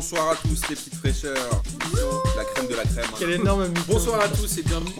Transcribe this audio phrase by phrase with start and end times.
[0.00, 1.62] bonsoir à tous les petites fraîcheurs.
[2.34, 3.04] La crème de la crème.
[3.06, 3.16] hein.
[3.18, 3.82] Quel énorme mytho.
[3.86, 4.92] Bonsoir à tous et bienvenue.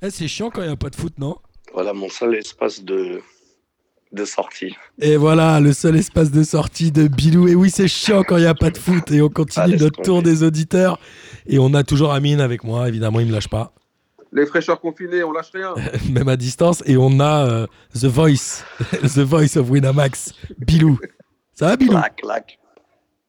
[0.00, 1.36] Eh, c'est chiant quand il n'y a pas de foot, non
[1.74, 3.20] Voilà mon seul espace de,
[4.12, 4.74] de sortie.
[4.98, 7.48] Et voilà, le seul espace de sortie de Bilou.
[7.48, 9.10] Et oui, c'est chiant quand il n'y a pas de foot.
[9.10, 10.30] Et on continue laisse notre tour tomber.
[10.30, 10.98] des auditeurs.
[11.46, 13.74] Et on a toujours Amine avec moi, évidemment, il me lâche pas,
[14.32, 15.74] Les fraîcheurs confinés, on lâche rien.
[16.10, 16.82] même à distance.
[16.86, 18.64] Et on a euh, The Voice,
[19.02, 20.98] The Voice of Winamax, Bilou.
[21.52, 21.92] Ça va, Bilou?
[21.92, 22.58] Clac, clac.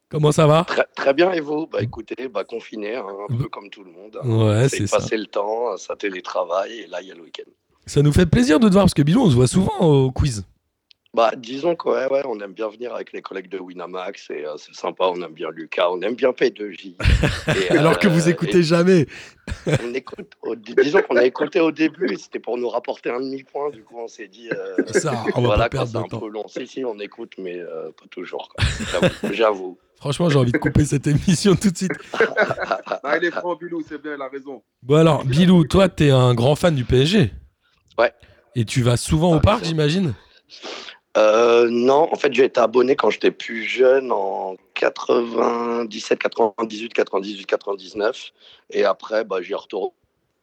[0.09, 0.63] Comment ça va?
[0.65, 1.67] Très, très bien, et vous?
[1.67, 4.19] Bah écoutez, bah, confiné, hein, un peu comme tout le monde.
[4.23, 7.49] Ouais, c'est passer le temps, ça télétravail, et là, il y a le week-end.
[7.85, 10.11] Ça nous fait plaisir de te voir parce que Bilou, on se voit souvent au
[10.11, 10.45] quiz.
[11.13, 14.45] Bah, disons que ouais, ouais, on aime bien venir avec les collègues de Winamax, et
[14.45, 16.95] euh, c'est sympa, on aime bien Lucas, on aime bien P2J.
[17.55, 19.07] Et, Alors que vous euh, écoutez jamais.
[19.83, 23.19] on écoute, au- disons qu'on a écouté au début, et c'était pour nous rapporter un
[23.19, 24.49] demi-point, du coup on s'est dit...
[24.51, 26.19] euh, Ça, on va voilà, pas quoi, perdre de un temps.
[26.19, 26.47] peu long.
[26.47, 28.49] Si, si, on écoute, mais euh, pas toujours.
[28.49, 28.65] quoi.
[29.31, 29.77] J'avoue.
[29.97, 31.91] Franchement, j'ai envie de couper cette émission tout de suite.
[33.03, 34.61] Ah, il est franc, Bilou, c'est bien, il a raison.
[34.83, 37.31] Bon alors, Bilou, toi, t'es un grand fan du PSG.
[37.97, 38.11] Ouais.
[38.55, 40.13] Et tu vas souvent au Ah, parc, j'imagine?
[41.15, 47.45] Euh, non, en fait, j'ai été abonné quand j'étais plus jeune, en 97, 98, 98,
[47.45, 48.31] 99.
[48.71, 49.91] Et après, bah, j'y retourne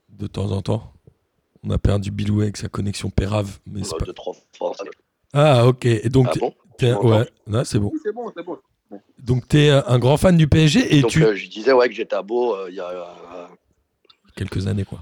[0.09, 0.93] De temps en temps.
[1.63, 3.59] On a perdu Bilou avec sa connexion pérave.
[3.67, 4.07] Mais c'est euh, pas...
[4.07, 4.73] deux, trois fois.
[5.33, 5.85] Ah, ok.
[5.85, 6.55] Et donc, Ah bon?
[6.79, 7.25] Tu ouais,
[7.65, 7.91] c'est bon.
[7.93, 8.59] Oui, c'est bon, c'est bon.
[9.25, 11.25] Donc, t'es un grand fan du PSG et Donc, tu.
[11.25, 12.89] euh, je disais ouais, que j'étais abo euh, il y a.
[12.91, 13.47] euh,
[14.37, 15.01] Quelques années, quoi.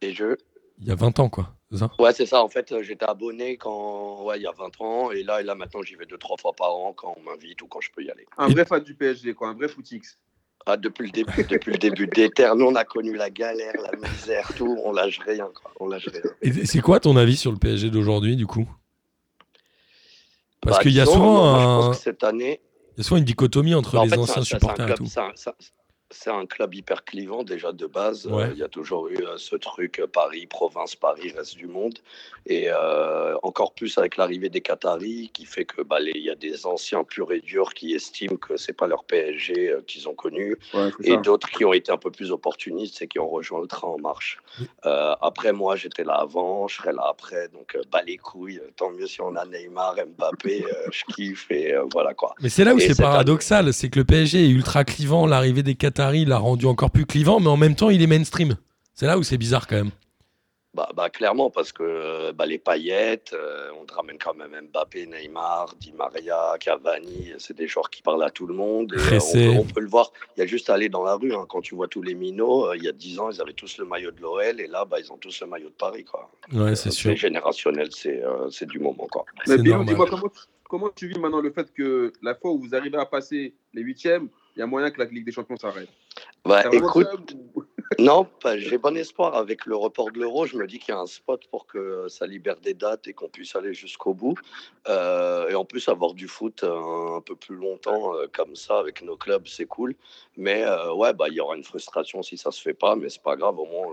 [0.00, 0.36] et je.
[0.80, 1.54] Il y a 20 ans, quoi.
[1.70, 1.90] C'est ça?
[1.98, 2.42] Ouais, c'est ça.
[2.42, 4.22] En fait, euh, j'étais abonné quand.
[4.24, 5.10] Ouais, il y a 20 ans.
[5.10, 7.60] Et là, et là maintenant, j'y vais deux, trois fois par an quand on m'invite
[7.62, 8.24] ou quand je peux y aller.
[8.38, 10.18] Un Et- vrai fan du PSG, quoi, un vrai footix.
[10.66, 13.74] Ah, depuis le début, depuis le début des terres, nous, on a connu la galère,
[13.82, 14.78] la misère, tout.
[14.84, 15.70] On lâche rien, quoi.
[15.78, 16.22] On lâche rien.
[16.40, 18.66] Et c'est quoi ton avis sur le PSG d'aujourd'hui, du coup?
[20.62, 22.60] Parce Bah, qu'il y a souvent moi, je pense que cette année,
[22.96, 25.06] il y a souvent une dichotomie entre en les fait, anciens supporters et tout.
[25.06, 25.54] c'est un-
[26.14, 28.26] c'est un- club hyper clivant déjà de base.
[28.26, 28.44] Ouais.
[28.44, 31.66] Euh, Il y a toujours eu euh, ce truc euh, Paris, province, Paris, reste du
[31.66, 31.98] monde.
[32.46, 36.30] Et euh, encore plus avec l'arrivée des Qataris qui fait que bah, les- il y
[36.30, 40.14] a des anciens purs et durs qui estiment que c'est pas leur PSG qu'ils ont
[40.14, 43.60] connu Ouais, et d'autres qui ont été un peu plus opportunistes et qui ont rejoint
[43.62, 44.38] le train en marche.
[44.86, 48.60] Euh, après, moi, j'étais là avant, je serai là après, donc bah les couilles.
[48.76, 52.34] Tant mieux si on a Neymar, Mbappé, euh, je kiffe et euh, voilà quoi.
[52.40, 55.74] Mais c'est là où c'est paradoxal, c'est que le PSG est ultra clivant, l'arrivée des
[55.74, 58.56] Qataris l'a rendu encore plus clivant, mais en même temps il est mainstream.
[58.94, 59.90] C'est là où c'est bizarre quand même.
[60.72, 64.50] Bah, bah, clairement, parce que euh, bah, les paillettes, euh, on te ramène quand même
[64.72, 68.92] Mbappé, Neymar, Di Maria, Cavani, c'est des joueurs qui parlent à tout le monde.
[68.92, 71.04] et, euh, on, peut, on peut le voir, il y a juste à aller dans
[71.04, 71.32] la rue.
[71.32, 71.46] hein.
[71.48, 73.78] quand tu vois tous les minots, euh, il y a 10 ans, ils avaient tous
[73.78, 76.04] le maillot de l'OL, et là, bah, ils ont tous le maillot de Paris.
[76.04, 76.28] Quoi.
[76.52, 77.14] Ouais, c'est Euh, sûr.
[77.14, 79.06] générationnel, c'est euh, du moment.
[79.08, 79.24] Quoi.
[79.46, 80.28] Mais dis-moi, comment,
[80.68, 83.82] comment tu vis maintenant le fait que la fois où vous arrivez à passer les
[83.82, 85.88] huitièmes, il y a moyen que la Ligue des Champions s'arrête.
[86.44, 87.36] Bah, écoute,
[87.98, 90.46] Non, j'ai bon espoir avec le report de l'euro.
[90.46, 93.12] Je me dis qu'il y a un spot pour que ça libère des dates et
[93.12, 94.36] qu'on puisse aller jusqu'au bout.
[94.88, 98.78] Euh, et en plus, avoir du foot euh, un peu plus longtemps euh, comme ça
[98.78, 99.94] avec nos clubs, c'est cool.
[100.36, 100.64] Mais
[100.96, 103.36] ouais, bah, il y aura une frustration si ça se fait pas, mais c'est pas
[103.36, 103.58] grave.
[103.58, 103.86] Au moins,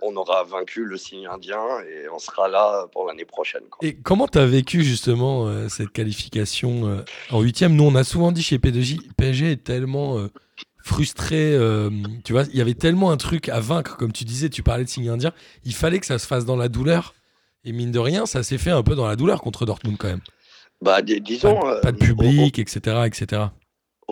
[0.00, 3.62] on, aura vaincu le signe indien et on sera là pour l'année prochaine.
[3.82, 7.74] Et comment t'as vécu justement cette qualification en huitième?
[7.74, 10.16] Nous on a souvent dit chez P2J, PSG est tellement
[10.82, 11.90] frustré, euh,
[12.24, 14.84] tu vois, il y avait tellement un truc à vaincre, comme tu disais, tu parlais
[14.84, 15.32] de signe indien,
[15.64, 17.14] il fallait que ça se fasse dans la douleur.
[17.64, 20.08] Et mine de rien, ça s'est fait un peu dans la douleur contre Dortmund quand
[20.08, 20.20] même.
[20.80, 23.42] Bah, dis- disons, Pas, euh, pas de au- public, etc., etc.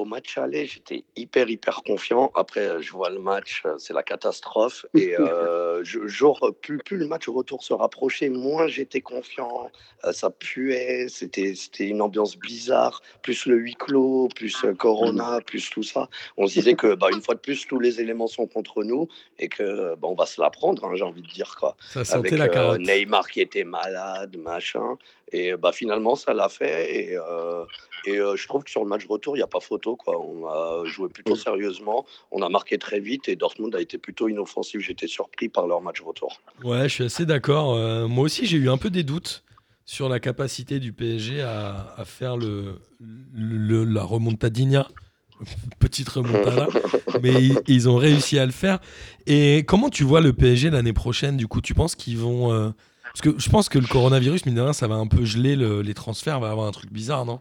[0.01, 2.33] Au match aller, j'étais hyper, hyper confiant.
[2.35, 4.87] Après, euh, je vois le match, euh, c'est la catastrophe.
[4.95, 9.71] Et euh, je- genre, plus, plus le match retour se rapprochait, moins j'étais confiant.
[10.05, 13.03] Euh, ça puait, c'était une ambiance bizarre.
[13.23, 16.09] Plus le huis clos, plus Corona, plus tout ça.
[16.39, 19.07] On se disait que, bah, une fois de plus, tous les éléments sont contre nous
[19.39, 21.57] et que bah, on va se la prendre, hein, j'ai envie de dire.
[21.61, 22.81] quoi Ça sentait avec la euh, carotte.
[22.81, 24.97] Neymar qui était malade, machin.
[25.33, 26.95] Et bah, finalement, ça l'a fait.
[27.11, 27.65] Et, euh,
[28.07, 29.95] et euh, je trouve que sur le match retour, il n'y a pas photo.
[29.97, 30.19] Quoi.
[30.21, 32.05] On a joué plutôt sérieusement.
[32.33, 33.29] On a marqué très vite.
[33.29, 34.81] Et Dortmund a été plutôt inoffensif.
[34.81, 36.41] J'étais surpris par leur match retour.
[36.65, 37.75] Ouais, je suis assez d'accord.
[37.75, 39.45] Euh, moi aussi, j'ai eu un peu des doutes
[39.85, 42.81] sur la capacité du PSG à, à faire le,
[43.33, 44.89] le- la remontadinha.
[45.79, 46.67] Petite remontada.
[47.23, 48.79] mais ils, ils ont réussi à le faire.
[49.27, 52.73] Et comment tu vois le PSG l'année prochaine Du coup, tu penses qu'ils vont.
[53.13, 55.57] Parce que je pense que le coronavirus, mine de rien, ça va un peu geler
[55.57, 56.41] le- les transferts.
[56.41, 57.41] Va avoir un truc bizarre, non?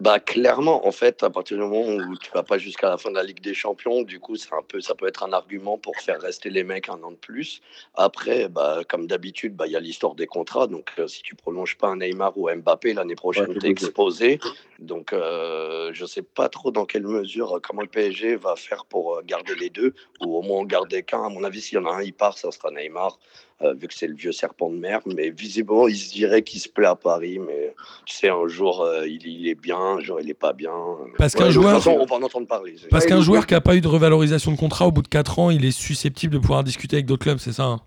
[0.00, 3.10] Bah clairement, en fait, à partir du moment où tu vas pas jusqu'à la fin
[3.10, 5.78] de la Ligue des Champions, du coup, c'est un peu, ça peut être un argument
[5.78, 7.62] pour faire rester les mecs un an de plus.
[7.94, 10.66] Après, bah, comme d'habitude, bah, il y a l'histoire des contrats.
[10.66, 13.66] Donc, euh, si tu prolonges pas un Neymar ou un Mbappé l'année prochaine, Ouais, tu
[13.66, 14.40] es exposé.
[14.80, 19.18] Donc, euh, je sais pas trop dans quelle mesure, comment le PSG va faire pour
[19.18, 21.22] euh, garder les deux, ou au moins en garder qu'un.
[21.22, 23.20] À mon avis, s'il y en a un, il part, ça sera Neymar,
[23.62, 25.00] euh, vu que c'est le vieux serpent de mer.
[25.06, 27.38] Mais visiblement, il se dirait qu'il se plaît à Paris.
[27.38, 27.74] Mais
[28.06, 30.72] tu sais, un jour, euh, il, il est bien, un jour, il est pas bien.
[31.18, 32.76] Parce qu'un joueur- façon, on va en entendre parler.
[32.90, 35.08] Parce qu'un il- joueur qui n'a pas eu de revalorisation de contrat au bout de
[35.08, 37.80] 4 ans, il est susceptible de pouvoir discuter avec d'autres clubs, c'est ça hein?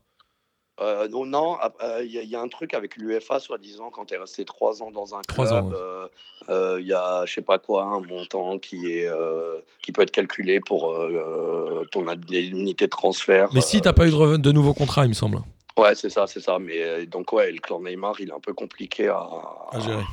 [0.82, 1.56] Euh, non, non,
[2.04, 4.84] il y, a- y a un truc avec l'UFA, soi-disant, quand tu es resté trois
[4.84, 5.74] ans dans un club, ans, ouais.
[5.74, 6.08] euh,
[6.50, 10.02] euh, il y a, je sais pas quoi, un montant qui, est, euh, qui peut
[10.02, 13.48] être calculé pour euh, ton indemnité de transfert.
[13.54, 15.38] Mais si t'as pas eu de nouveau contrat, il me semble,
[15.78, 16.58] Ouais, c'est ça, c'est ça.
[16.60, 19.20] Mais euh, donc, ouais, le clan Neymar, il est un peu compliqué à,
[19.72, 20.04] à gérer.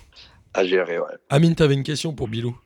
[0.54, 1.14] à gérer, ouais.
[1.30, 2.56] Amine, t'avais une question pour Bilou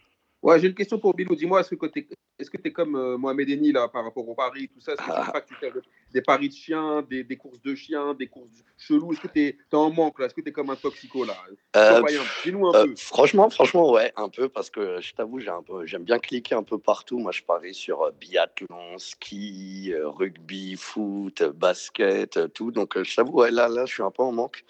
[0.43, 1.34] Ouais, j'ai une question pour Bilou.
[1.34, 2.08] Dis-moi, est-ce que tu es,
[2.38, 4.93] est-ce que es comme euh, Mohamed Eni là, par rapport au pari, tout ça?
[4.93, 5.25] Est-ce que Ah.
[5.26, 5.70] tu pas que tu fais
[6.16, 9.40] des paris de chiens, des, des courses de chiens, des courses cheloues Est-ce que tu
[9.48, 10.26] es, en manque là?
[10.26, 11.36] Est-ce que tu es comme un toxico là?
[11.76, 12.02] Euh,
[12.42, 12.94] Dis-nous un Euh, peu.
[12.96, 15.40] franchement, franchement, ouais, un peu, parce que je t'avoue,
[15.84, 17.18] j'aime bien cliquer un peu partout.
[17.18, 22.70] Moi, je parie sur euh, biathlon, ski, rugby, foot, basket, tout.
[22.70, 24.64] Donc, je t'avoue, ouais, là, là, je suis un peu en manque.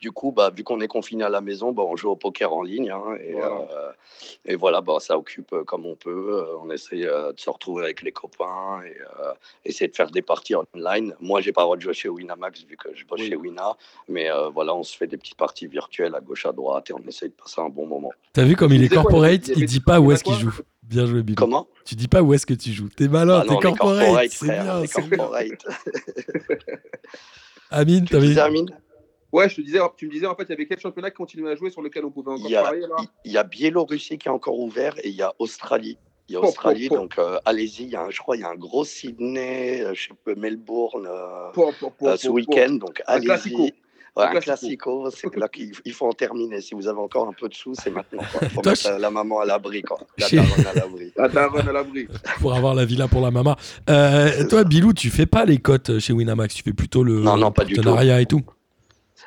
[0.00, 2.52] Du coup, bah, vu qu'on est confiné à la maison, bah, on joue au poker
[2.54, 2.90] en ligne.
[2.90, 3.48] hein, et, Voilà.
[3.70, 3.92] euh,
[4.46, 6.38] et voilà, bah, ça occupe euh, comme on peut.
[6.38, 9.32] Euh, on essaie euh, de se retrouver avec les copains et euh,
[9.66, 11.14] essayer de faire des parties online.
[11.20, 13.28] Moi, j'ai pas le droit de jouer chez Winamax vu que je bosse Oui.
[13.28, 13.76] chez Wina.
[14.08, 16.94] Mais euh, voilà, on se fait des petites parties virtuelles à gauche, à droite et
[16.94, 18.10] on essaie de passer un bon moment.
[18.32, 20.54] T'as vu comme il est corporate, il il dit pas où est-ce qu'il joue.
[20.82, 21.36] Bien joué, Bilou.
[21.36, 21.68] Comment?
[21.84, 22.88] Tu dis pas où est-ce que tu joues.
[22.88, 24.30] T'es malin, Ah t'es corporate.
[24.30, 25.18] C'est bien, est c'est bien.
[25.18, 25.66] corporate.
[27.70, 28.66] Amine, Tu disais, Amine
[29.32, 31.16] Ouais, je te disais, tu me disais en fait, il y avait quel championnat qui
[31.16, 32.72] continuait à jouer sur lequel on pouvait encore il y, a,
[33.24, 35.98] il y a Biélorussie qui est encore ouvert et il y a Australie.
[36.28, 37.82] Il y a Australie, donc euh, allez-y.
[37.84, 40.14] Il y a un, je crois il y a un gros Sydney, euh, je sais
[40.24, 42.74] pas, Melbourne euh, Pour- pour- pour- euh, ce week-end.
[42.74, 43.56] Donc Un classico.
[43.62, 43.74] allez-y.
[44.16, 45.08] Ouais, Un classico.
[45.10, 46.60] c'est là qu'il il faut en terminer.
[46.60, 48.22] Si vous avez encore un peu de sous, c'est maintenant.
[48.42, 49.82] Il faut Toi, mettre la, la maman à l'abri.
[49.82, 49.98] quoi.
[50.18, 51.12] La daronne à l'abri.
[51.16, 52.08] La daronne à l'abri.
[52.40, 53.56] pour avoir la villa pour la mama.
[53.88, 57.36] Euh, toi, Bilou, tu fais pas les cotes chez Winamax, tu fais plutôt le Non,
[57.36, 57.82] non, pas du tout.
[57.82, 58.42] partenariat et tout?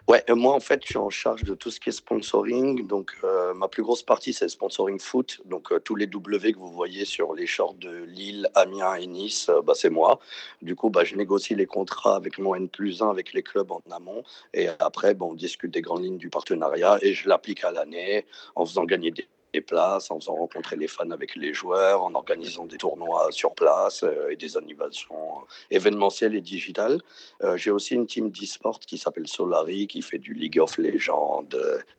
[0.09, 2.85] Ouais, euh, moi en fait, je suis en charge de tout ce qui est sponsoring.
[2.87, 5.39] Donc, euh, ma plus grosse partie, c'est sponsoring foot.
[5.45, 9.07] Donc, euh, tous les W que vous voyez sur les shorts de Lille, Amiens et
[9.07, 10.19] Nice, bah, c'est moi.
[10.61, 13.71] Du coup, bah, je négocie les contrats avec mon N plus 1, avec les clubs
[13.71, 14.23] en amont.
[14.53, 18.25] Et après, bah, on discute des grandes lignes du partenariat et je l'applique à l'année
[18.55, 22.13] en faisant gagner des des places, en faisant rencontrer les fans avec les joueurs, en
[22.15, 26.99] organisant des tournois sur place euh, et des animations euh, événementielles et digitales.
[27.43, 31.45] Euh, J'ai aussi une team d'e-sport qui s'appelle Solari, qui fait du League of Legends,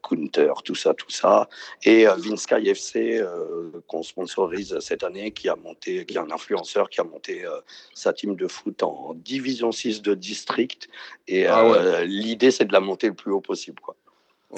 [0.02, 1.48] Counter, tout ça, tout ça.
[1.84, 3.22] Et Vinsky FC,
[3.86, 7.44] qu'on sponsorise cette année, qui a monté, qui est un influenceur qui a monté
[7.94, 10.88] sa team de foot en Division 6 de district.
[11.28, 12.06] Et Ah ouais.
[12.06, 13.80] l'idée, c'est de la monter le plus haut possible.
[13.80, 13.96] Quoi.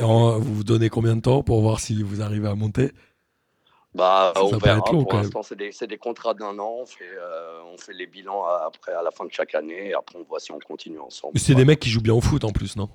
[0.01, 2.93] En- vous vous donnez combien de temps pour voir si vous arrivez à monter?
[3.95, 4.93] Bah, Ça, on ça verra.
[4.93, 5.57] long, Pour l'instant, c'est
[5.89, 6.77] des, contrats d'un an.
[6.83, 9.89] On fait, euh, on fait les bilans à- après, à la fin de chaque année.
[9.89, 11.33] Et après, on voit si on continue ensemble.
[11.35, 11.57] Mais C'est Ouais.
[11.57, 12.91] des mecs qui jouent bien au foot en plus, non?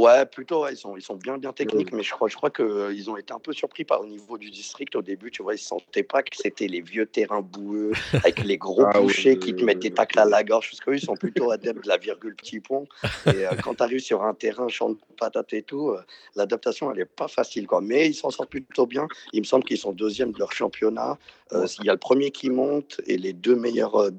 [0.00, 2.48] Ouais, plutôt, ouais, ils, sont, ils sont bien, bien techniques, mais je crois, je crois
[2.48, 5.30] qu'ils ont été un peu surpris par le niveau du district au début.
[5.30, 8.86] Tu vois, ils ne sentaient pas que c'était les vieux terrains boueux avec les gros
[8.86, 11.50] Ah bouchers qui te mettent des tacles à la gorge, parce qu'eux, ils sont plutôt
[11.50, 12.86] adeptes de la virgule petit pont.
[13.26, 16.00] Et euh, quand tu arrives sur un terrain champ de patates et tout, euh,
[16.34, 17.66] l'adaptation, elle n'est pas facile.
[17.66, 17.82] Quoi.
[17.82, 19.06] Mais ils s'en sortent plutôt bien.
[19.34, 21.18] Il me semble qu'ils sont deuxièmes de leur championnat.
[21.52, 24.10] Euh, Il y a le premier qui monte et les deux meilleurs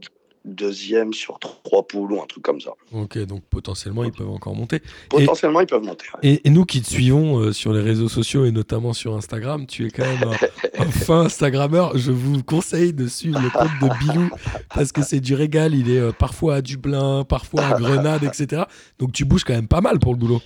[0.45, 2.71] deuxièmes sur trois poules ou un truc comme ça.
[2.93, 4.81] Ok, donc potentiellement ils peuvent encore monter.
[5.09, 6.05] Potentiellement, ils peuvent monter.
[6.15, 6.29] ouais.
[6.29, 9.67] Et, et nous qui te suivons euh, sur les réseaux sociaux et notamment sur Instagram,
[9.67, 11.97] tu es quand même un, un fin Instagrammeur.
[11.97, 14.29] Je vous conseille de suivre le compte de Bilou
[14.73, 15.75] parce que c'est du régal.
[15.75, 18.63] Il est euh, parfois à Dublin, parfois à Grenade, etc.
[18.99, 20.41] Donc tu bouges quand même pas mal pour le boulot.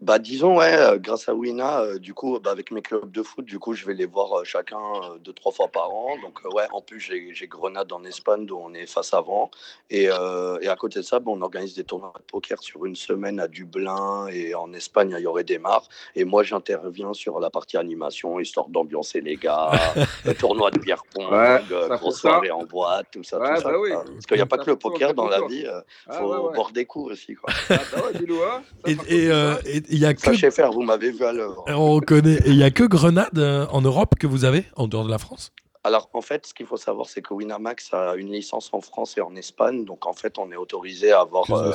[0.00, 3.20] Bah disons ouais, euh, grâce à Wina, euh, du coup bah, avec mes clubs de
[3.20, 6.16] foot, du coup je vais les voir euh, chacun euh, deux trois fois par an.
[6.22, 9.50] Donc euh, ouais, en plus j'ai Grenade en Espagne dont on est face avant.
[9.90, 12.84] Et, euh, et à côté de ça, bah, on organise des tournois de poker sur
[12.86, 15.88] une semaine à Dublin et en Espagne à Yoré des Mars.
[16.14, 19.72] Et moi j'interviens sur la partie animation histoire d'ambiancer les gars,
[20.24, 22.28] le tournoi de bière pong, Ouais, euh, ça grosse ça.
[22.28, 23.68] soirée en boîte, tout ça, Ouais, tout ça.
[23.72, 23.90] bah oui.
[23.90, 24.04] quoi.
[24.04, 25.46] Parce qu'il n'y a pas Ça que le ça, poker ça dans la ça.
[25.46, 26.54] vie, il Ah, faut ouais, ouais.
[26.54, 27.34] boire des coups aussi.
[27.34, 27.52] Quoi.
[27.68, 28.62] Ah, bah hein.
[28.86, 29.60] Ça, euh, ça.
[29.68, 31.64] et il y a que Sachez faire, vous m'avez vu à l'œuvre.
[31.68, 34.86] on connaît et il y a que Grenade euh, en Europe que vous avez en
[34.88, 35.52] dehors de la France?
[35.84, 39.16] Alors, en fait, ce qu'il faut savoir, c'est que Winamax a une licence en France
[39.16, 39.84] et en Espagne.
[39.84, 41.72] Donc, en fait, on est autorisé à avoir euh,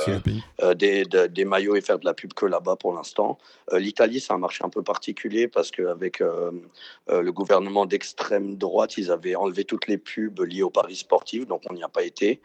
[0.62, 3.38] euh, des, de- des maillots et faire de la pub que là-bas pour l'instant.
[3.72, 9.10] Euh, L'Italie, c'est un marché un peu particulier parce qu'avec le gouvernement d'extrême droite, ils
[9.10, 11.46] avaient enlevé toutes les pubs liées aux paris sportifs.
[11.46, 12.40] Donc, on n'y a pas été.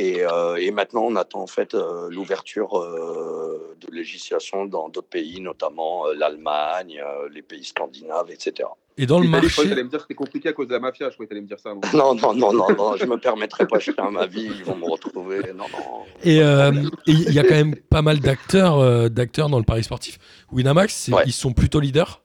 [0.00, 5.08] Et, euh, et maintenant, on attend en fait euh, l'ouverture euh, de législation dans d'autres
[5.08, 8.68] pays, notamment euh, l'Allemagne, euh, les pays scandinaves, etc.
[8.96, 10.68] Et dans le L'Italie, je croyais que marché, me dire que c'était compliqué à cause
[10.68, 11.08] de la mafia.
[11.10, 11.74] Je croyais que me dire ça.
[11.74, 14.64] non Non, non, non, non, non, je me permettrai pas, je à ma vie, ils
[14.64, 15.40] vont me retrouver.
[15.54, 16.04] Non, non.
[16.22, 16.72] et euh,
[17.06, 20.18] il y a quand même pas mal d'acteurs euh, d'acteurs dans le Paris sportif.
[20.50, 21.24] Winamax, Ouais.
[21.26, 22.22] ils sont plutôt leaders?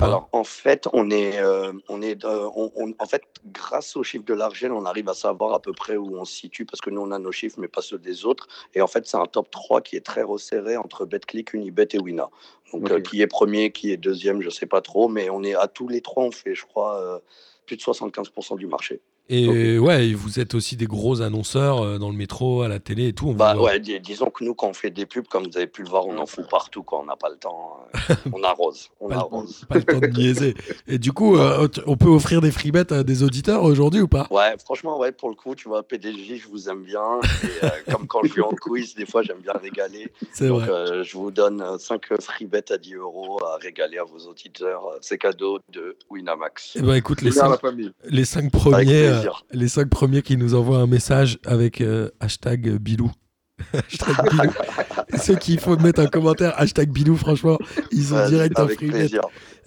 [0.00, 4.02] Alors, en fait, on est, euh, on est, euh, on- on- en fait, grâce au
[4.02, 6.80] chiffre de l'Argel, on arrive à savoir à peu près où on se situe parce
[6.80, 8.46] que nous, on a nos chiffres, mais pas ceux des autres.
[8.74, 11.98] Et en fait, c'est un top 3 qui est très resserré entre BetClick, Unibet et
[11.98, 12.30] Wina.
[12.72, 15.54] Donc, euh, qui est premier, qui est deuxième, je sais pas trop, mais on est
[15.54, 17.20] à tous les trois, on fait, je crois,
[17.66, 19.00] plus de 75% du marché.
[19.34, 22.78] Et ouais, et vous êtes aussi des gros annonceurs euh, dans le métro, à la
[22.80, 23.28] télé et tout.
[23.28, 23.64] on Bah voit.
[23.70, 25.88] ouais, dis- disons que nous, quand on fait des pubs, comme vous avez pu le
[25.88, 27.78] voir, on en fout partout, quand on n'a pas le temps.
[28.10, 29.64] euh, on arrose, on Pas le- arrose.
[29.68, 30.54] Pas le temps de niaiser.
[30.86, 34.08] Et du coup, euh, on peut offrir des free bets à des auditeurs aujourd'hui ou
[34.08, 34.26] pas?
[34.30, 37.20] Ouais, franchement, ouais, pour le coup, tu vois, PDJ, je vous aime bien.
[37.42, 40.12] Et, euh, comme quand je suis en quiz, des fois, j'aime bien régaler.
[40.32, 40.70] C'est Donc, vrai.
[40.70, 44.82] euh, je vous donne 5 free bets à 10 euros à régaler à vos auditeurs.
[45.00, 46.74] C'est cadeau de Winamax.
[46.76, 47.92] Eh ben, écoute, les Bien, la cinq, famille.
[48.04, 49.46] les cinq premiers, plaisir.
[49.52, 53.10] les cinq premiers qui nous envoient un message avec euh, hashtag Bilou.
[53.72, 54.52] hashtag Bilou.
[55.20, 57.58] Ceux qui faut mettre un commentaire hashtag Bilou, franchement,
[57.90, 59.10] ils ont direct un free bet.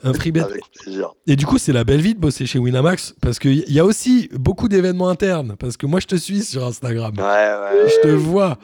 [0.04, 0.42] Un free bet.
[0.42, 1.14] Avec plaisir.
[1.28, 3.86] Et du coup, c'est la belle vie de bosser chez Winamax parce qu'il y a
[3.86, 5.56] aussi beaucoup d'événements internes.
[5.58, 7.14] Parce que moi, je te suis sur Instagram.
[7.18, 7.90] Ouais, ouais.
[7.90, 8.58] Je te vois.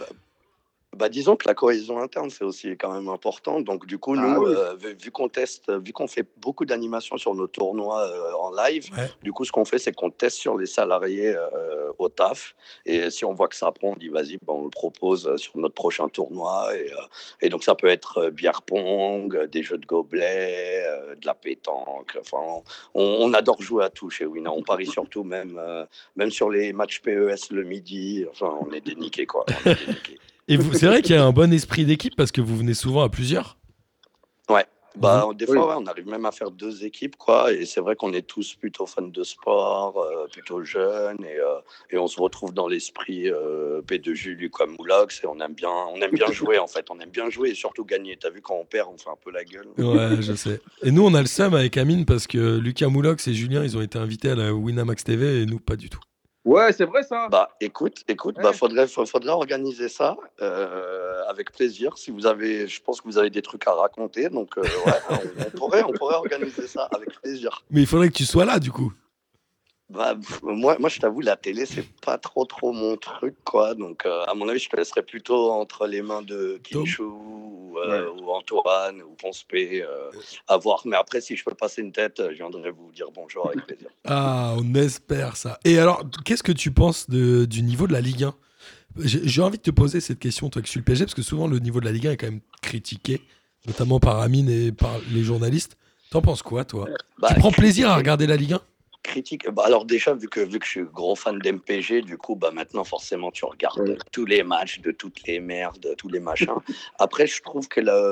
[0.97, 3.61] Bah, disons que la cohésion interne, c'est aussi quand même important.
[3.61, 4.53] Donc, du coup, nous, Ah oui.
[4.57, 8.51] euh, vu vu qu'on teste, vu qu'on fait beaucoup d'animations sur nos tournois euh, en
[8.53, 9.09] live, Ouais.
[9.23, 12.55] du coup, ce qu'on fait, c'est qu'on teste sur les salariés euh, au taf.
[12.85, 15.37] Et si on voit que ça prend, on dit vas-y, bah, on le propose euh,
[15.37, 16.75] sur notre prochain tournoi.
[16.75, 16.97] Et, euh,
[17.41, 21.25] et donc, ça peut être euh, bière pong, euh, des jeux de gobelets, euh, de
[21.25, 22.17] la pétanque.
[22.19, 22.61] Enfin,
[22.93, 24.51] on, on adore jouer à tout chez Wina.
[24.51, 25.85] On parie surtout même, euh,
[26.17, 28.25] même sur les matchs PES le midi.
[28.29, 29.45] Enfin, on est déniqués, quoi.
[29.65, 30.19] On est déniqués.
[30.47, 32.73] Et vous, c'est vrai qu'il y a un bon esprit d'équipe parce que vous venez
[32.73, 33.57] souvent à plusieurs?
[34.97, 35.57] Bah, des Oui.
[35.57, 37.53] fois, ouais, on arrive même à faire deux équipes, quoi.
[37.53, 41.59] Et c'est vrai qu'on est tous plutôt fans de sport, euh, plutôt jeunes, et, euh,
[41.91, 45.95] et on se retrouve dans l'esprit euh, P2J, Lucas Moulox, et on aime bien, on
[46.01, 46.87] aime bien jouer, en fait.
[46.89, 48.17] On aime bien jouer et surtout gagner.
[48.17, 49.67] T'as vu quand on perd, on fait un peu la gueule.
[49.77, 50.59] Ouais, je sais.
[50.83, 53.77] Et nous, on a le seum avec Amine parce que Lucas Moulox et Julien, ils
[53.77, 56.01] ont été invités à la Winamax TV et nous, pas du tout.
[56.43, 57.27] Ouais, c'est vrai ça.
[57.29, 58.43] Bah, écoute, écoute, Ouais.
[58.43, 61.97] bah, faudrait, fa- faudrait organiser ça euh, avec plaisir.
[61.97, 64.67] Si vous avez, je pense que vous avez des trucs à raconter, donc euh, ouais,
[65.11, 67.63] on, on pourrait, on pourrait organiser ça avec plaisir.
[67.69, 68.91] Mais il faudrait que tu sois là, du coup.
[69.89, 73.75] Bah, moi, moi, je t'avoue, la télé, c'est pas trop, trop mon truc, quoi.
[73.75, 76.59] Donc, euh, à mon avis, je te laisserais plutôt entre les mains de.
[76.63, 77.40] Kinchou
[77.87, 80.11] ou, euh, ou Antoine ou Ponce euh,
[80.47, 80.81] à voir.
[80.85, 83.89] Mais après, si je peux passer une tête, je viendrai vous dire bonjour avec plaisir.
[84.05, 85.59] Ah, on espère ça.
[85.63, 88.33] Et alors, qu'est-ce que tu penses de- du niveau de la Ligue 1
[88.99, 91.21] J'ai j'ai envie de te poser cette question, toi qui suis le PSG, parce que
[91.21, 93.21] souvent le niveau de la Ligue 1 est quand même critiqué,
[93.67, 95.77] notamment par Amine et par les journalistes.
[96.09, 96.87] T'en penses quoi, toi?
[97.19, 98.61] Bah, Tu prends plaisir à regarder la Ligue 1
[99.03, 99.49] critique.
[99.49, 102.51] Bah, alors déjà, vu que, vu que je suis gros fan d'MPG, du coup, bah,
[102.51, 103.97] maintenant, forcément, tu regardes Ouais.
[104.11, 106.47] tous les matchs de toutes les merdes, tous les machins.
[106.99, 107.67] Après, trouve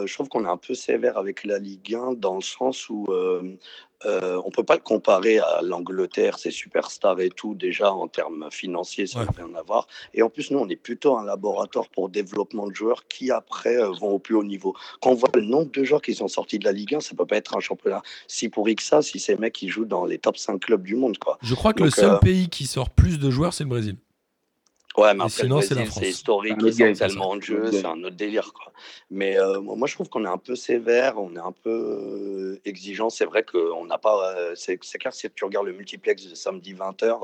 [0.05, 3.05] je trouve qu'on est un peu sévère avec la Ligue 1 dans le sens où
[3.10, 3.58] euh,
[4.06, 8.48] euh, on peut pas le comparer à l'Angleterre, ses superstars et tout, déjà en termes
[8.51, 9.32] financiers, ça n'a Ouais.
[9.44, 9.88] rien à voir.
[10.13, 13.77] Et en plus, nous, on est plutôt un laboratoire pour développement de joueurs qui, après,
[13.77, 14.74] euh, vont au plus haut niveau.
[15.01, 17.15] Quand on voit le nombre de joueurs qui sont sortis de la Ligue 1, ça
[17.15, 20.06] peut pas être un championnat si pourri que ça, si ces mecs qui jouent dans
[20.06, 21.38] les top 5 clubs du monde, quoi.
[21.41, 23.70] Je crois que Donc, le seul euh, pays qui sort plus de joueurs, c'est le
[23.70, 23.96] Brésil.
[24.98, 26.03] Ouais, mais après, sinon, c'est la Brésil, France.
[26.03, 28.51] c'est historique, C'est sont c'est tellement de jeu, Un autre c'est un autre délire.
[28.53, 28.72] Quoi.
[29.12, 32.62] Mais euh, moi, je trouve qu'on est un peu sévère, on est un peu euh,
[32.65, 33.10] exigeant.
[33.10, 34.34] C'est vrai qu'on n'a pas.
[34.36, 37.17] euh, c'est c'est clair, si tu regardes le multiplex de samedi 20h,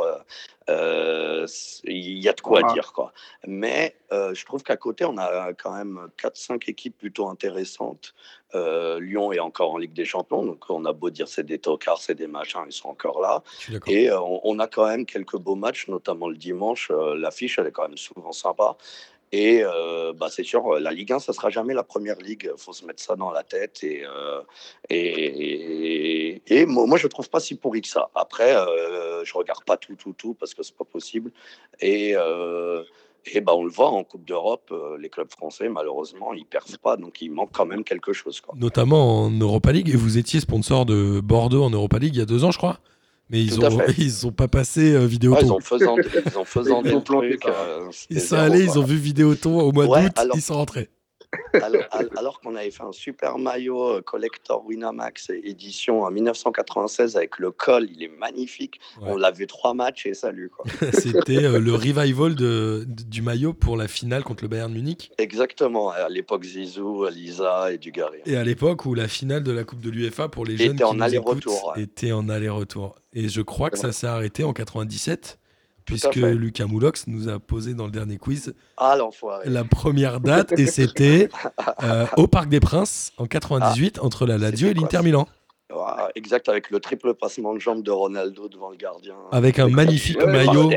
[1.85, 2.73] il y a de quoi Ah.
[2.73, 2.93] dire.
[2.93, 3.11] Quoi.
[3.47, 8.13] Mais euh, je trouve qu'à côté, on a quand même 4-5 équipes plutôt intéressantes.
[8.53, 11.59] Euh, Lyon est encore en Ligue des Champions, donc on a beau dire c'est des
[11.59, 13.43] tocards, c'est des machins, ils sont encore là.
[13.87, 16.89] Et euh, on, a quand même quelques beaux matchs, notamment le dimanche.
[16.91, 18.77] Euh, L'affiche, elle est quand même souvent sympa.
[19.31, 22.49] Et euh, bah, c'est sûr, euh, la Ligue 1, ça sera jamais la première ligue.
[22.53, 23.83] Il faut se mettre ça dans la tête.
[23.83, 24.41] Et, euh,
[24.89, 28.09] et, et, et moi, je trouve pas si pourri que ça.
[28.15, 31.31] Après, euh, je regarde pas tout, tout, tout, parce que c'est pas possible.
[31.81, 32.83] Et, euh,
[33.33, 36.77] et bah, on le voit en Coupe d'Europe, euh, les clubs français, malheureusement, ils perdent
[36.77, 36.95] pas.
[36.97, 38.39] Donc, il manque quand même quelque chose.
[38.41, 38.53] Quoi.
[38.57, 39.89] Notamment en Europa League.
[39.89, 42.57] Et vous étiez sponsor de Bordeaux en Europa League il y a deux ans, je
[42.57, 42.79] crois.
[43.31, 45.39] Mais ils ont, ils ont pas passé euh, Vidéoton.
[45.47, 47.45] ils ont faisant, ils ont faisant Ils des trucs.
[47.47, 48.73] euh, Ils sont zéro, allés, quoi.
[48.75, 50.89] ils ont vu Vidéoton au mois Ouais, d'août, alors- ils sont rentrés.
[51.53, 57.15] Alors, al- alors qu'on avait fait un super maillot euh, collector Winamax édition en 1996
[57.17, 58.79] avec le col, il est magnifique.
[59.01, 59.07] Ouais.
[59.11, 60.51] On l'a vu trois matchs et salut.
[60.93, 65.11] C'était euh, le revival de, du maillot pour la finale contre le Bayern Munich.
[65.17, 68.19] Exactement, à l'époque Zizou, Lisa et Dugarry.
[68.25, 70.77] Et à l'époque où la finale de la Coupe de l'UEFA pour les Était jeunes
[70.77, 71.83] qui en aller-retour, ouais.
[71.83, 72.95] était en aller-retour.
[73.13, 75.44] Et je crois que ça s'est arrêté en 97 Tout à
[75.85, 76.15] puisque.
[76.15, 78.97] Lucas Moulox nous a posé dans le dernier quiz Ah
[79.45, 81.29] la première date et c'était
[81.83, 85.27] euh, au Parc des Princes en 98 entre la Lazio et l'Inter Milan
[86.15, 89.15] exact, avec le triple passement de jambe de Ronaldo devant le gardien.
[89.31, 90.71] avec un magnifique Ouais, maillot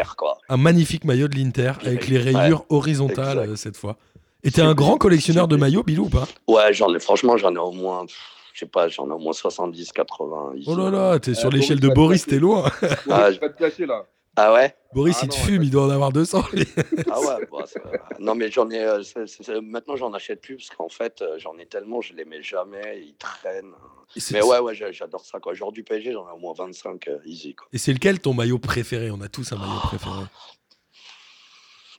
[0.49, 3.49] un magnifique maillot de l'Inter avec les Ouais, rayures horizontales exact.
[3.53, 3.97] euh, cette fois.
[4.43, 6.27] Et t'es un grand collectionneur de maillots, Bilou, ou pas?
[6.49, 8.07] Ouais, j'en ai, franchement, j'en ai au moins,
[8.55, 10.53] je sais pas, j'en ai au moins 70, 80.
[10.57, 10.69] ici.
[10.71, 12.71] Oh là là, t'es sur Euh, l'échelle Boris de Boris, t'es loin.
[13.11, 14.05] Ah, je vais te cacher là.
[14.41, 14.75] Ah ouais?
[14.95, 15.65] Boris, Ah il te non, fume, ouais.
[15.67, 16.45] il doit en avoir 200.
[16.53, 16.65] lui.
[17.11, 17.81] Ah ouais, bon, c'est-
[18.21, 19.03] non mais j'en ai, euh,
[19.63, 23.03] maintenant j'en achète plus parce qu'en fait euh, j'en ai tellement, je les mets jamais,
[23.05, 23.73] ils traînent.
[24.33, 25.55] Mais ouais, ouais, j'a- j'adore ça quoi.
[25.55, 27.67] Genre du PSG, j'en ai au moins 25 euh, easy quoi.
[27.73, 29.11] Et c'est lequel ton maillot préféré?
[29.11, 30.23] On a tous un maillot préféré.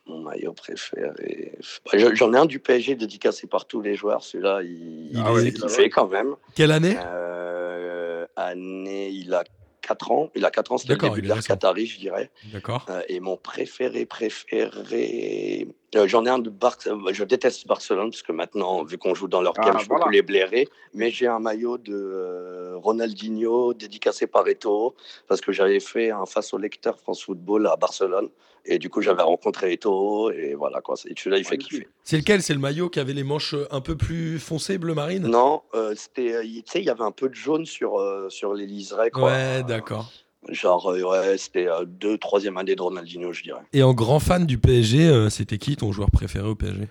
[0.07, 1.51] Mon maillot préféré.
[1.85, 4.23] Bah, je- J'en ai un du PSG dédicacé par tous les joueurs.
[4.23, 6.35] Celui-là, il, Il il est- fait kiffer quand même.
[6.55, 6.97] Quelle année?
[7.05, 9.43] Euh, année, il a
[9.89, 10.29] 4 ans.
[10.35, 11.43] Il a 4 ans, c'était le début de l'ère.
[11.43, 12.29] Qatari, je dirais.
[12.53, 12.85] D'accord.
[12.89, 15.67] Euh, et mon préféré, préféré.
[15.95, 17.01] Euh, J'en ai un de Barcelone.
[17.11, 19.89] Je déteste Barcelone parce que maintenant, vu qu'on joue dans leur Ah, game, je peux
[19.89, 20.05] voilà.
[20.05, 20.67] plus les blairer.
[20.93, 24.95] Mais j'ai un maillot de euh, Ronaldinho dédicacé par Eto'o
[25.27, 28.29] parce que j'avais fait un face au lecteur France Football à Barcelone.
[28.65, 30.31] Et du coup, j'avais rencontré Eto'o.
[30.31, 30.95] Et voilà quoi.
[31.05, 31.87] Et celui-là, il fait kiffer.
[32.03, 32.41] C'est lequel?
[32.43, 35.25] C'est le maillot qui avait les manches un peu plus foncées, bleu marine?
[35.27, 36.33] Non, euh, c'était.
[36.35, 39.11] euh, Tu sais, il y avait un peu de jaune sur, euh, sur les liserés.
[39.11, 39.23] Quoi.
[39.31, 40.11] Ouais, d'accord.
[40.47, 43.61] Genre, euh, ouais, c'était euh, deux, troisième année de Ronaldinho, je dirais.
[43.73, 46.87] Et en grand fan du PSG, euh, c'était qui ton joueur préféré au PSG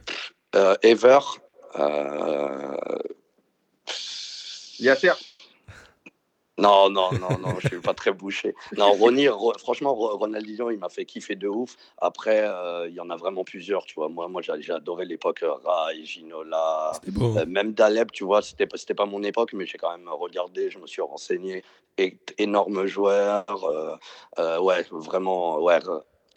[0.54, 1.18] Euh, Ever.
[1.78, 2.76] euh,
[4.78, 5.12] Yasser.
[6.58, 8.54] Non, non, non, non, je suis pas très bouché.
[8.76, 11.76] Non, Ronny, Ro- franchement, Ro- Ronaldinho, il m'a fait kiffer de ouf.
[11.98, 14.08] Après, euh, il y en a vraiment plusieurs, tu vois.
[14.08, 17.36] Moi, moi j'ai adoré l'époque euh, Rai, Ginola, beau.
[17.38, 18.42] euh, même Daleb, tu vois.
[18.42, 21.62] C'était pas, pas mon époque, mais j'ai quand même regardé, je me suis renseigné.
[21.96, 23.44] Et, énorme joueur.
[24.38, 25.78] euh, ouais, vraiment, ouais.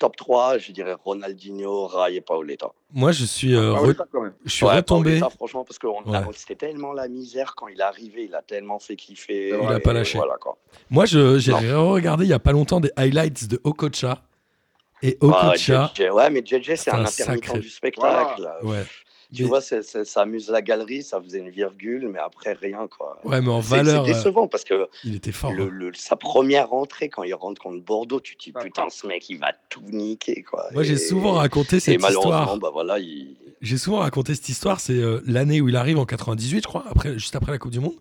[0.01, 2.71] Top 3, je dirais Ronaldinho, Rai et Paoletta.
[2.91, 4.33] Moi, je suis, euh, Ah re- ouais, ça, quand même.
[4.43, 5.19] je suis Ouais, retombé.
[5.19, 6.19] Paoletta, franchement, parce que Ouais.
[6.35, 9.49] c'était tellement la misère quand il est arrivé, il a tellement fait kiffer.
[9.49, 10.17] Il a et pas lâché.
[10.17, 10.57] Voilà, quoi.
[10.89, 14.23] Moi, je- j'ai regardé il y a pas longtemps des highlights de Okocha.
[15.03, 18.49] Et Ouais, Okocha, JJ, ouais, mais JJ, c'est un un intermittent sacré- du spectacle.
[18.63, 18.83] ouais.
[19.33, 23.17] Tu Mais- vois, ça amuse la galerie, ça faisait une virgule, mais après rien, quoi.
[23.23, 25.53] Ouais, mais en valeur, C'est euh, décevant parce que il était fort.
[25.53, 25.69] le, hein.
[25.71, 29.29] le- sa première entrée, quand il rentre contre Bordeaux, tu te dis putain, ce mec,
[29.29, 30.65] il va tout niquer, quoi.
[30.73, 32.57] Moi, j'ai souvent raconté Et cette malheureusement, histoire.
[32.59, 33.35] bah voilà, il.
[33.61, 34.79] J'ai souvent raconté cette histoire.
[34.79, 37.71] C'est euh, l'année où il arrive en 98, je crois, après, juste après la Coupe
[37.71, 37.93] du Monde.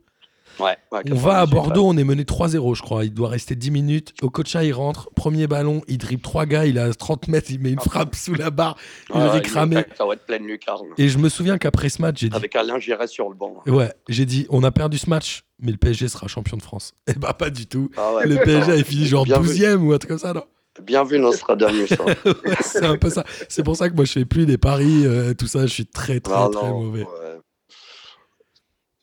[0.58, 3.04] Ouais, ouais, On va à 98, Bordeaux, on est mené 3-0, je crois.
[3.04, 4.12] Il doit rester 10 minutes.
[4.20, 5.08] Okocha, il rentre.
[5.14, 6.66] Premier ballon, il dribble trois gars.
[6.66, 7.84] Il est à 30 mètres, il met une Ah.
[7.88, 8.76] frappe sous la barre.
[9.08, 9.30] Il ouais.
[9.30, 9.84] Ouais, cramé.
[9.96, 10.86] Ça va être pleine lucarne.
[10.98, 13.62] Et je me souviens qu'après ce match, j'ai dit Avec Alain Giresse sur le banc.
[13.66, 16.92] Ouais, j'ai dit, on a perdu ce match, mais le PSG sera champion de France.
[17.06, 17.90] Eh bah, pas du tout.
[17.96, 18.36] Ah Le.
[18.36, 19.48] PSG a fini genre Bien vu.
[19.50, 20.44] 12ème ou un truc comme ça, non?
[20.82, 21.88] Bien vu Nostradamus.
[21.92, 22.14] hein.
[22.44, 23.24] Ouais, C'est un peu ça.
[23.48, 25.62] C'est pour ça que moi, je fais plus des paris, euh, tout ça.
[25.66, 27.02] Je suis très, très, Non, très non, mauvais.
[27.02, 27.40] ouais,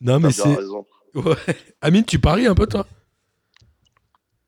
[0.01, 0.57] Non, mais c'est.
[1.15, 1.35] Ouais.
[1.81, 2.85] Amine, tu paries un peu, toi?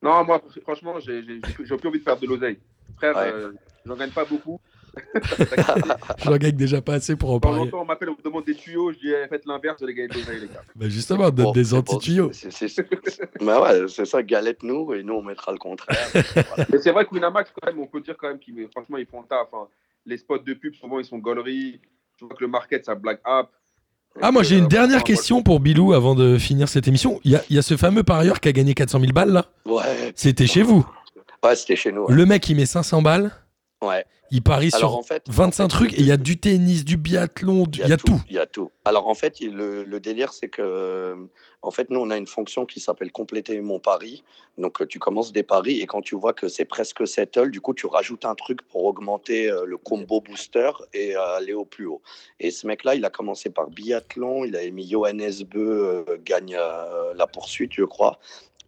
[0.01, 2.59] Non, moi, franchement, j'ai plus envie de perdre de l'oseille.
[2.97, 3.31] Frère, Ouais.
[3.33, 3.51] euh,
[3.85, 4.59] j'en gagne pas beaucoup.
[6.23, 7.71] J'en gagne déjà pas assez pour en De temps en parier.
[7.71, 8.91] temps, on m'appelle, on me demande des tuyaux.
[8.91, 10.63] Je dis, eh, faites l'inverse, vous allez gagner de l'oseille, les gars.
[10.75, 12.31] Bah, justement, on donne Bon, des anti-tuyaux.
[13.39, 15.95] Bah ouais, c'est ça, galette-nous et nous on mettra le contraire.
[16.11, 16.65] Voilà.
[16.71, 19.05] Mais c'est vrai que Winamax, quand même, on peut dire quand même qu'ils franchement, ils
[19.05, 19.47] font le taf.
[19.53, 19.67] hein.
[20.05, 21.79] Les spots de pub, souvent, ils sont gauleries.
[22.17, 23.49] Tu vois que le market, ça blague up.
[24.21, 27.19] Ah, moi, j'ai une dernière question pour Bilou avant de finir cette émission.
[27.23, 29.31] Il y a, il y a ce fameux parieur qui a gagné 400 000 balles,
[29.31, 29.45] là.
[29.65, 30.11] Ouais.
[30.15, 30.85] C'était chez vous.
[31.43, 32.01] Ouais, c'était chez nous.
[32.01, 32.13] Ouais.
[32.13, 33.31] Le mec, il met 500 balles.
[33.81, 34.05] Ouais.
[34.31, 36.37] Il parie Alors sur en fait, 25 en fait, trucs et il y a du
[36.37, 38.21] tennis, du biathlon, du- il y a tout.
[38.29, 38.69] Il y a tout.
[38.85, 41.15] Alors en fait, le, le délire, c'est que euh,
[41.61, 44.23] en fait, nous, on a une fonction qui s'appelle compléter mon pari.
[44.57, 47.59] Donc, euh, tu commences des paris et quand tu vois que c'est presque settle, du
[47.61, 51.65] coup, tu rajoutes un truc pour augmenter euh, le combo booster et euh, aller au
[51.65, 52.01] plus haut.
[52.39, 54.45] Et ce mec-là, il a commencé par biathlon.
[54.45, 58.19] Il avait mis Johannes Beu euh, gagne euh, la poursuite, je crois.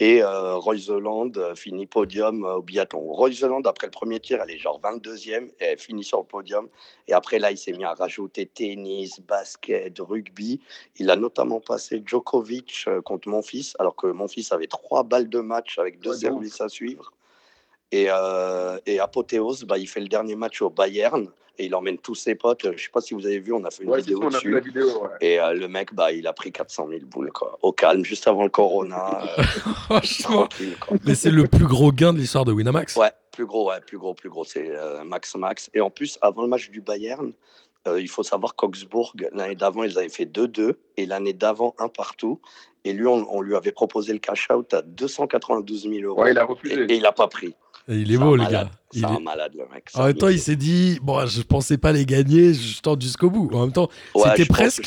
[0.04, 3.02] Et euh, Royceland euh, finit podium euh, au biathlon.
[3.02, 6.70] Royceland, après le premier tir, elle est genre 22e et elle finit sur le podium.
[7.08, 10.60] Et après, là, il s'est mis à rajouter tennis, basket, rugby.
[10.96, 15.04] Il a notamment passé Djokovic euh, contre mon fils, alors que mon fils avait trois
[15.04, 17.14] balles de match avec deux Ouais, services à suivre.
[17.92, 22.16] Et, euh, et bah, il fait le dernier match au Bayern et il emmène tous
[22.16, 22.62] ses potes.
[22.64, 24.26] Je ne sais pas si vous avez vu, on a fait une Ouais, vidéo ça,
[24.26, 24.52] on a fait dessus.
[24.52, 25.04] la vidéo.
[25.04, 25.10] ouais.
[25.22, 27.58] Et euh, le mec, bah, il a pris 400 000 boules, quoi.
[27.62, 29.22] Au calme, juste avant le corona.
[29.40, 30.48] euh, Franchement.
[30.48, 30.98] tranquille, quoi.
[31.06, 32.96] Mais c'est le plus gros gain de l'histoire de Winamax.
[32.96, 34.44] Ouais, plus gros, ouais, plus gros, plus gros.
[34.44, 35.70] C'est euh, Max Max.
[35.74, 37.32] Et en plus, avant le match du Bayern,
[37.88, 41.88] euh, il faut savoir qu'Augsbourg, l'année d'avant, ils avaient fait 2-2 et l'année d'avant, un
[41.90, 42.40] partout.
[42.84, 46.22] Et lui, on, on lui avait proposé le cash-out à 292 000 euros.
[46.24, 46.82] Ouais, il a et, refusé.
[46.90, 47.54] et il n'a pas pris.
[47.88, 48.70] Et il est beau, le gars.
[48.92, 49.86] C'est Il un est- malade, le mec.
[49.96, 53.30] En même temps, il s'est dit bon, je pensais pas les gagner, je tente jusqu'au
[53.30, 53.50] bout.
[53.54, 54.84] En même temps, Ouais, c'était je pense- presque-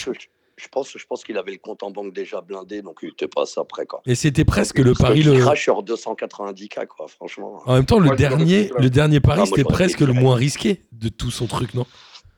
[0.56, 3.08] Je, je pense, je pense qu'il avait le compte en banque déjà blindé, donc il
[3.08, 4.02] était pas ça près, quoi.
[4.06, 5.20] et c'était presque le pari.
[5.20, 5.40] il Le...
[5.40, 7.60] crache sur 290 k, quoi, franchement.
[7.66, 10.82] En même temps, le Moi, dernier, le dernier pari, Ah, c'était presque le moins risqué
[10.92, 11.86] de tout son truc, non?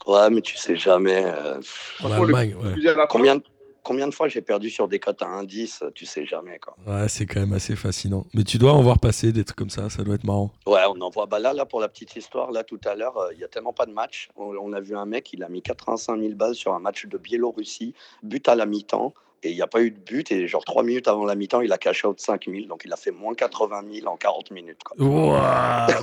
[0.06, 1.24] Ouais, mais tu sais jamais.
[1.26, 1.60] euh,
[2.02, 2.76] En Allemagne, ouais.
[2.94, 3.40] La fin,
[3.86, 6.76] combien, de fois j'ai perdu sur des cotes à indice Tu sais jamais, quoi.
[6.86, 8.26] Ouais, c'est quand même assez fascinant.
[8.34, 10.50] Mais tu dois en voir passer des trucs comme ça, ça doit être marrant.
[10.66, 11.26] Ouais, on en voit.
[11.26, 13.48] Bah là, là, pour la petite histoire, là, tout à l'heure, euh, il y a
[13.48, 14.28] tellement pas de match.
[14.36, 17.06] On, on a vu un mec, il a mis 85 000 balles sur un match
[17.06, 19.14] de Biélorussie, but à la mi-temps.
[19.42, 20.32] Et il n'y a pas eu de but.
[20.32, 22.66] Et genre, trois minutes avant la mi-temps, il a cash out 5 000.
[22.66, 24.80] Donc, il a fait moins 80 000 en 40 minutes.
[24.84, 24.96] Quoi.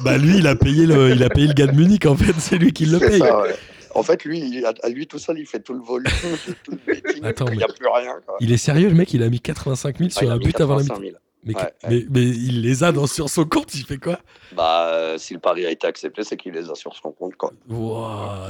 [0.04, 2.34] Bah lui, il a payé le, il a payé le gars de Munich en fait,
[2.39, 3.19] c'est lui qui le paye.
[3.19, 3.56] ça, ouais.
[3.95, 6.06] En fait, lui, il- à lui tout seul, il fait tout le volume,
[6.63, 7.23] tout le betting.
[7.25, 8.15] Attends, il n'y a plus rien.
[8.25, 8.38] Quoi.
[8.39, 10.75] Il est sérieux, le mec, il a mis 85 000 Ah, sur un but avant
[10.75, 11.01] la 85 mi-temps.
[11.12, 11.17] 000.
[11.45, 14.17] Mais, Ouais, mais, mais il les a dans, sur son compte, il fait quoi?
[14.56, 17.36] Bah, euh, si le pari a été accepté, c'est qu'il les a sur son compte.
[17.36, 17.51] Quoi.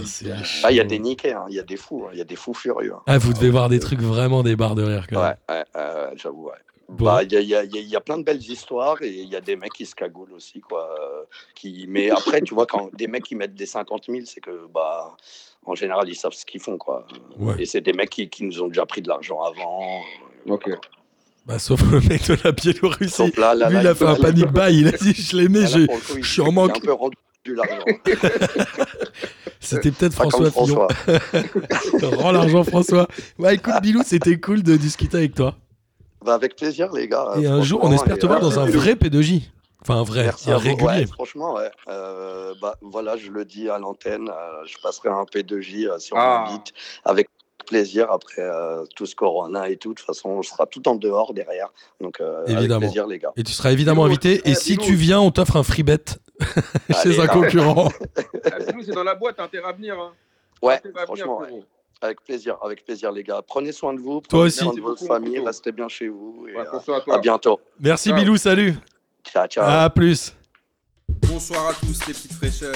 [0.06, 0.32] C'est
[0.64, 2.22] Ah, il y a des niqués, hein, il y a des fous, hein, il y
[2.22, 2.94] a des fous furieux.
[2.94, 3.02] hein.
[3.08, 5.36] Ah, vous devez voir des trucs vraiment des barres de rire quand même.
[5.50, 6.50] Ouais, ouais, ouais, j'avoue.
[6.90, 8.24] Bah, il y, a, il y a- il y a- il y a plein de
[8.24, 10.60] belles histoires et il y a des mecs qui se cagoulent aussi.
[10.60, 11.24] Quoi, euh,
[11.56, 11.86] qui...
[11.90, 15.16] Mais après, tu vois, quand des mecs qui mettent des 50 000, c'est que, bah,
[15.66, 16.78] en général, ils savent ce qu'ils font.
[16.78, 17.08] Quoi.
[17.40, 17.56] Ouais.
[17.60, 20.02] Et c'est des mecs qui, qui nous ont déjà pris de l'argent avant.
[20.48, 20.70] Ok.
[21.46, 23.10] Bah, sauf le mec de la Biélorussie.
[23.14, 25.36] Sauf là, là, Lui, là, il a fait un panic buy, il a dit je
[25.38, 26.72] l'ai mis, là, je- coup, suis en manque.
[26.72, 27.16] a un peu rendu
[27.48, 27.86] l'argent.
[29.60, 30.88] C'était peut-être comme François Fillon.
[30.90, 32.18] François.
[32.18, 33.08] Rends l'argent, François.
[33.40, 35.56] Ouais, écoute, Bilou, c'était cool de discuter avec toi.
[36.24, 37.34] Bah, avec plaisir, les gars.
[37.38, 39.42] Et un jour, on franchement, espère te voir euh, dans un vrai P2J.
[39.82, 40.86] Enfin, un vrai, Merci un régulier.
[40.88, 41.70] Ouais, franchement, ouais.
[41.90, 44.30] Euh, bah, voilà, je le dis à l'antenne.
[44.30, 46.46] euh, je passerai un P2J euh, sur Ah.
[46.48, 47.28] mon beat avec
[47.66, 49.90] plaisir après euh, tout ce Corona et tout.
[49.90, 51.68] De toute façon, on sera tout en dehors derrière.
[52.00, 52.80] Donc, euh, avec Évidemment.
[52.82, 53.32] plaisir, les gars.
[53.36, 54.42] Et tu seras évidemment invité.
[54.50, 55.98] Et si tu viens, on t'offre un free bet
[56.90, 57.90] chez Allez, un concurrent.
[58.46, 59.96] Ah, c'est dans la boîte, t'as intérêt à venir.
[60.00, 60.12] Hein.
[60.62, 61.64] Ouais, à venir, franchement, ouais.
[62.04, 63.42] Avec plaisir, avec plaisir, les gars.
[63.46, 64.20] Prenez soin de vous.
[64.22, 64.58] Toi prenez aussi.
[64.60, 65.40] soin de votre famille.
[65.40, 66.46] Restez bien chez vous.
[66.48, 67.18] Et, Ouais, euh, à à toi.
[67.20, 67.60] bientôt.
[67.80, 68.20] Merci, Ciao.
[68.20, 68.38] Bilou.
[68.38, 68.76] Salut.
[69.26, 69.64] Ciao, ciao.
[69.66, 70.36] À plus.
[71.28, 72.74] Bonsoir à tous les petites fraîcheurs,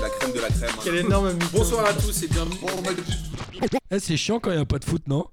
[0.00, 0.94] la crème de la crème.
[0.96, 2.56] énorme Bonsoir à tous et bienvenue.
[3.90, 5.26] Eh, c'est chiant quand il n'y a pas de foot, non?